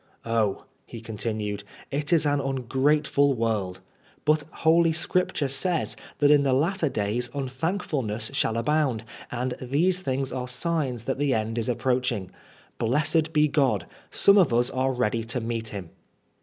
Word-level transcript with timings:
"Oh," 0.25 0.63
he 0.87 0.99
continued, 0.99 1.63
*' 1.79 1.81
it 1.91 2.11
is 2.11 2.25
an 2.25 2.39
ungrateful 2.41 3.35
world*. 3.35 3.81
But 4.25 4.41
holy 4.51 4.93
scripture 4.93 5.47
says 5.47 5.95
that 6.17 6.31
in 6.31 6.41
the 6.41 6.53
latter 6.55 6.89
days 6.89 7.29
unthankf 7.35 7.87
ulness 7.91 8.33
shall 8.33 8.57
abound, 8.57 9.03
and 9.29 9.53
these 9.61 9.99
things 9.99 10.33
are 10.33 10.47
signs 10.47 11.03
that 11.03 11.19
the 11.19 11.35
end 11.35 11.59
is 11.59 11.69
approaching. 11.69 12.31
Blessed 12.79 13.31
be 13.31 13.47
God, 13.47 13.85
some 14.09 14.39
of 14.39 14.51
us 14.51 14.71
are 14.71 14.91
ready 14.91 15.23
to 15.25 15.39
meet 15.39 15.67
him." 15.67 15.91